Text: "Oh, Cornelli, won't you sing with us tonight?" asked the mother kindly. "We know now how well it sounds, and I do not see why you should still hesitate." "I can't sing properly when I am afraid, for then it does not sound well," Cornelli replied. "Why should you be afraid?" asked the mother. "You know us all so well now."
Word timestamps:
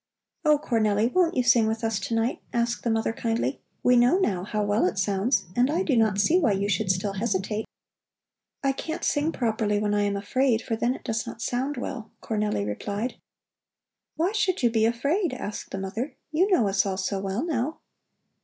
"Oh, 0.43 0.57
Cornelli, 0.57 1.13
won't 1.13 1.37
you 1.37 1.43
sing 1.43 1.67
with 1.67 1.83
us 1.83 1.99
tonight?" 1.99 2.41
asked 2.53 2.83
the 2.83 2.89
mother 2.89 3.13
kindly. 3.13 3.61
"We 3.83 3.95
know 3.97 4.17
now 4.17 4.43
how 4.43 4.63
well 4.63 4.87
it 4.87 4.97
sounds, 4.97 5.45
and 5.55 5.69
I 5.69 5.83
do 5.83 5.95
not 5.95 6.17
see 6.19 6.39
why 6.39 6.53
you 6.53 6.67
should 6.67 6.89
still 6.89 7.13
hesitate." 7.13 7.65
"I 8.63 8.71
can't 8.71 9.03
sing 9.03 9.31
properly 9.31 9.77
when 9.77 9.93
I 9.93 10.01
am 10.01 10.15
afraid, 10.17 10.63
for 10.63 10.75
then 10.75 10.95
it 10.95 11.03
does 11.03 11.27
not 11.27 11.39
sound 11.39 11.77
well," 11.77 12.09
Cornelli 12.19 12.65
replied. 12.65 13.17
"Why 14.15 14.31
should 14.31 14.63
you 14.63 14.71
be 14.71 14.85
afraid?" 14.87 15.35
asked 15.35 15.69
the 15.69 15.77
mother. 15.77 16.15
"You 16.31 16.49
know 16.49 16.67
us 16.67 16.83
all 16.83 16.97
so 16.97 17.19
well 17.19 17.43
now." 17.45 17.77